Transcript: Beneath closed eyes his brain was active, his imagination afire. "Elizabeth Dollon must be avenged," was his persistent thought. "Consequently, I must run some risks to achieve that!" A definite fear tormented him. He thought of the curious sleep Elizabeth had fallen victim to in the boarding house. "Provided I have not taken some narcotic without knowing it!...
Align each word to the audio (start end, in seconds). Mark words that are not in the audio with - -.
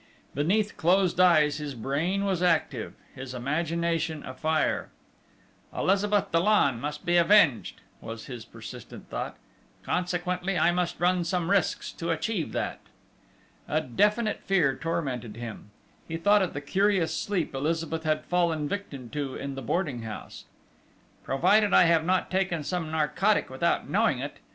Beneath 0.33 0.77
closed 0.77 1.19
eyes 1.19 1.57
his 1.57 1.75
brain 1.75 2.25
was 2.25 2.41
active, 2.41 2.95
his 3.13 3.35
imagination 3.35 4.25
afire. 4.25 4.89
"Elizabeth 5.71 6.31
Dollon 6.31 6.81
must 6.81 7.05
be 7.05 7.17
avenged," 7.17 7.81
was 8.01 8.25
his 8.25 8.43
persistent 8.43 9.11
thought. 9.11 9.37
"Consequently, 9.83 10.57
I 10.57 10.71
must 10.71 10.99
run 10.99 11.23
some 11.23 11.51
risks 11.51 11.91
to 11.91 12.09
achieve 12.09 12.51
that!" 12.51 12.79
A 13.67 13.79
definite 13.79 14.41
fear 14.41 14.75
tormented 14.75 15.35
him. 15.35 15.69
He 16.07 16.17
thought 16.17 16.41
of 16.41 16.53
the 16.55 16.61
curious 16.61 17.15
sleep 17.15 17.53
Elizabeth 17.53 18.01
had 18.03 18.25
fallen 18.25 18.67
victim 18.67 19.07
to 19.11 19.35
in 19.35 19.53
the 19.53 19.61
boarding 19.61 20.01
house. 20.01 20.45
"Provided 21.23 21.75
I 21.75 21.83
have 21.83 22.03
not 22.05 22.31
taken 22.31 22.63
some 22.63 22.89
narcotic 22.89 23.51
without 23.51 23.87
knowing 23.87 24.17
it!... 24.17 24.37